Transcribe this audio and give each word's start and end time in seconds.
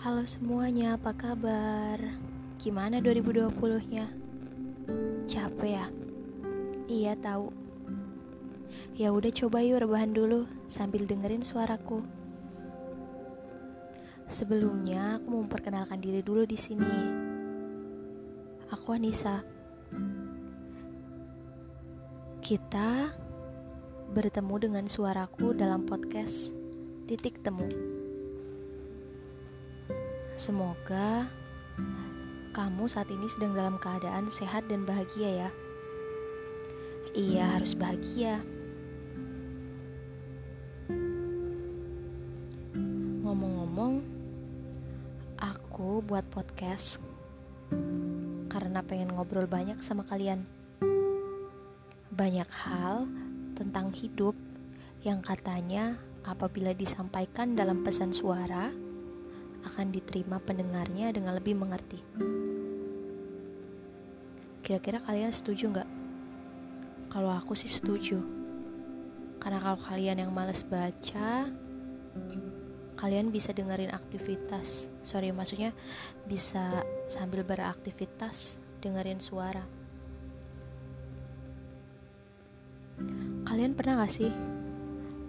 Halo 0.00 0.24
semuanya, 0.24 0.96
apa 0.96 1.12
kabar? 1.12 2.00
Gimana 2.56 3.04
2020-nya? 3.04 4.08
Capek 5.28 5.76
ya? 5.76 5.92
Iya 6.88 7.12
tahu. 7.20 7.52
Ya 8.96 9.12
udah 9.12 9.28
coba 9.28 9.60
yuk 9.60 9.84
rebahan 9.84 10.16
dulu 10.16 10.48
sambil 10.72 11.04
dengerin 11.04 11.44
suaraku. 11.44 12.00
Sebelumnya 14.24 15.20
aku 15.20 15.36
mau 15.36 15.44
memperkenalkan 15.44 16.00
diri 16.00 16.24
dulu 16.24 16.48
di 16.48 16.56
sini. 16.56 16.96
Aku 18.72 18.96
Anissa. 18.96 19.44
Kita 22.40 23.12
bertemu 24.16 24.54
dengan 24.64 24.88
suaraku 24.88 25.52
dalam 25.52 25.84
podcast 25.84 26.56
Titik 27.04 27.44
Temu. 27.44 27.99
Semoga 30.40 31.28
kamu 32.56 32.88
saat 32.88 33.12
ini 33.12 33.28
sedang 33.28 33.52
dalam 33.52 33.76
keadaan 33.76 34.32
sehat 34.32 34.64
dan 34.72 34.88
bahagia 34.88 35.44
ya. 35.44 35.50
Iya, 37.12 37.60
harus 37.60 37.76
bahagia. 37.76 38.40
Ngomong-ngomong, 43.20 44.00
aku 45.36 46.00
buat 46.08 46.24
podcast 46.32 47.04
karena 48.48 48.80
pengen 48.80 49.12
ngobrol 49.12 49.44
banyak 49.44 49.76
sama 49.84 50.08
kalian. 50.08 50.48
Banyak 52.16 52.48
hal 52.48 53.04
tentang 53.60 53.92
hidup 53.92 54.32
yang 55.04 55.20
katanya 55.20 56.00
apabila 56.24 56.72
disampaikan 56.72 57.52
dalam 57.52 57.84
pesan 57.84 58.16
suara, 58.16 58.72
akan 59.66 59.92
diterima 59.92 60.40
pendengarnya 60.40 61.12
dengan 61.12 61.36
lebih 61.36 61.56
mengerti. 61.56 62.00
Kira-kira 64.60 65.02
kalian 65.02 65.32
setuju 65.34 65.72
nggak? 65.72 65.90
Kalau 67.10 67.30
aku 67.34 67.58
sih 67.58 67.66
setuju. 67.66 68.22
Karena 69.40 69.58
kalau 69.58 69.80
kalian 69.82 70.22
yang 70.22 70.30
males 70.30 70.62
baca, 70.62 71.48
kalian 73.00 73.32
bisa 73.32 73.50
dengerin 73.50 73.90
aktivitas. 73.90 74.86
Sorry, 75.00 75.32
maksudnya 75.32 75.72
bisa 76.28 76.84
sambil 77.08 77.42
beraktivitas 77.42 78.60
dengerin 78.84 79.18
suara. 79.18 79.64
Kalian 83.48 83.74
pernah 83.74 84.04
gak 84.04 84.14
sih 84.14 84.30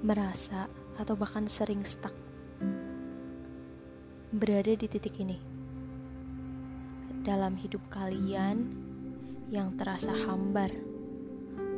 merasa 0.05 0.69
atau 0.99 1.17
bahkan 1.17 1.49
sering 1.49 1.81
stuck 1.81 2.13
berada 4.31 4.71
di 4.71 4.87
titik 4.87 5.19
ini. 5.19 5.35
Dalam 7.27 7.59
hidup 7.59 7.83
kalian 7.91 8.63
yang 9.51 9.75
terasa 9.75 10.15
hambar 10.15 10.71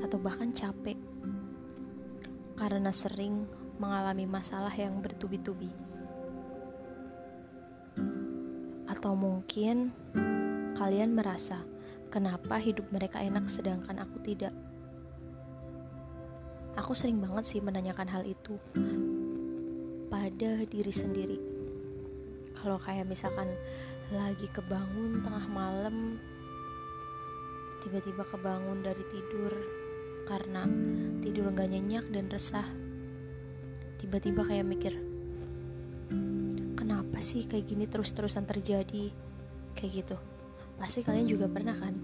atau 0.05 0.21
bahkan 0.21 0.53
capek 0.53 0.93
karena 2.53 2.93
sering 2.93 3.49
mengalami 3.81 4.29
masalah 4.29 4.69
yang 4.69 5.01
bertubi-tubi. 5.01 5.73
Atau 8.85 9.17
mungkin 9.17 9.89
kalian 10.77 11.17
merasa 11.17 11.57
kenapa 12.13 12.61
hidup 12.61 12.85
mereka 12.93 13.17
enak 13.17 13.49
sedangkan 13.49 13.97
aku 13.97 14.21
tidak. 14.21 14.53
Aku 16.77 16.93
sering 16.93 17.17
banget 17.17 17.49
sih 17.49 17.65
menanyakan 17.65 18.13
hal 18.13 18.21
itu 18.21 18.61
pada 20.13 20.61
diri 20.69 20.93
sendiri 20.93 21.52
kalau 22.63 22.79
kayak 22.79 23.03
misalkan 23.03 23.51
lagi 24.15 24.47
kebangun 24.55 25.19
tengah 25.19 25.45
malam 25.51 26.15
tiba-tiba 27.83 28.23
kebangun 28.31 28.79
dari 28.79 29.03
tidur 29.11 29.51
karena 30.23 30.63
tidur 31.19 31.51
gak 31.51 31.67
nyenyak 31.67 32.07
dan 32.15 32.31
resah 32.31 32.63
tiba-tiba 33.99 34.47
kayak 34.47 34.63
mikir 34.63 34.95
kenapa 36.79 37.19
sih 37.23 37.47
kayak 37.47 37.67
gini 37.67 37.87
terus-terusan 37.87 38.43
terjadi? 38.43 39.07
Kayak 39.79 39.91
gitu. 40.03 40.17
Pasti 40.75 40.99
kalian 40.99 41.31
juga 41.31 41.47
pernah 41.47 41.71
kan? 41.79 41.95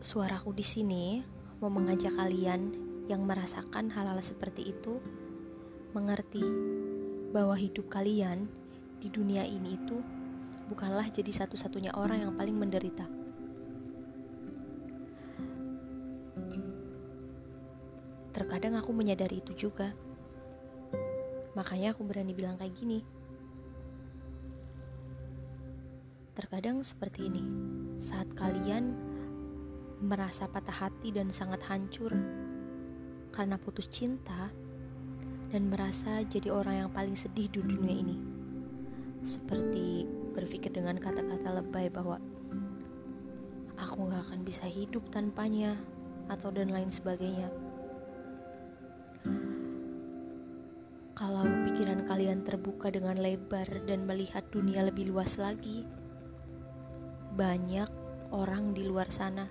Suaraku 0.00 0.56
di 0.56 0.64
sini 0.64 1.20
mau 1.60 1.68
mengajak 1.68 2.16
kalian 2.16 2.87
yang 3.08 3.24
merasakan 3.24 3.88
hal-hal 3.88 4.20
seperti 4.20 4.76
itu 4.76 5.00
mengerti 5.96 6.44
bahwa 7.32 7.56
hidup 7.56 7.88
kalian 7.88 8.44
di 9.00 9.08
dunia 9.08 9.48
ini 9.48 9.80
itu 9.80 9.98
bukanlah 10.68 11.08
jadi 11.08 11.32
satu-satunya 11.32 11.96
orang 11.96 12.28
yang 12.28 12.32
paling 12.36 12.52
menderita. 12.52 13.08
Terkadang 18.36 18.76
aku 18.76 18.92
menyadari 18.92 19.40
itu 19.40 19.56
juga. 19.56 19.90
Makanya 21.56 21.96
aku 21.96 22.04
berani 22.06 22.36
bilang 22.36 22.54
kayak 22.60 22.76
gini. 22.76 23.02
Terkadang 26.38 26.86
seperti 26.86 27.26
ini, 27.26 27.42
saat 27.98 28.30
kalian 28.38 28.94
merasa 29.98 30.46
patah 30.46 30.86
hati 30.86 31.10
dan 31.10 31.34
sangat 31.34 31.58
hancur 31.66 32.14
karena 33.38 33.54
putus 33.54 33.86
cinta 33.86 34.50
dan 35.54 35.70
merasa 35.70 36.26
jadi 36.26 36.50
orang 36.50 36.74
yang 36.82 36.90
paling 36.90 37.14
sedih 37.14 37.46
di 37.46 37.62
dunia 37.62 37.94
ini. 37.94 38.18
Seperti 39.22 40.02
berpikir 40.34 40.74
dengan 40.74 40.98
kata-kata 40.98 41.62
lebay 41.62 41.86
bahwa 41.86 42.18
aku 43.78 44.10
gak 44.10 44.26
akan 44.26 44.42
bisa 44.42 44.66
hidup 44.66 45.06
tanpanya 45.14 45.78
atau 46.26 46.50
dan 46.50 46.74
lain 46.74 46.90
sebagainya. 46.90 47.46
Kalau 51.14 51.46
pikiran 51.46 52.10
kalian 52.10 52.42
terbuka 52.42 52.90
dengan 52.90 53.22
lebar 53.22 53.70
dan 53.86 54.02
melihat 54.02 54.50
dunia 54.50 54.82
lebih 54.82 55.14
luas 55.14 55.38
lagi, 55.38 55.86
banyak 57.38 57.86
orang 58.34 58.74
di 58.74 58.82
luar 58.82 59.06
sana 59.14 59.46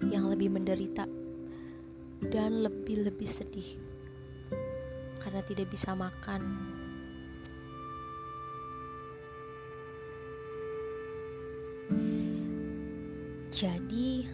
yang 0.00 0.28
lebih 0.32 0.48
menderita 0.52 1.25
dan 2.32 2.64
lebih-lebih 2.64 3.28
sedih 3.28 3.76
karena 5.20 5.42
tidak 5.44 5.68
bisa 5.68 5.90
makan. 5.92 6.42
Jadi, 13.56 14.28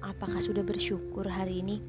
apakah 0.00 0.40
sudah 0.40 0.64
bersyukur 0.64 1.28
hari 1.28 1.60
ini? 1.60 1.84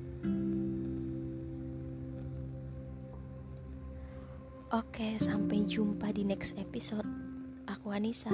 Oke, 4.74 5.16
sampai 5.22 5.64
jumpa 5.70 6.12
di 6.12 6.28
next 6.28 6.59
episode. 6.59 7.08
Aku 7.70 7.96
Anissa. 7.96 8.34